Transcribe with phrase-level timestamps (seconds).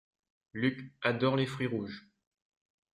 [0.53, 2.07] Luc adore les fruits rouges.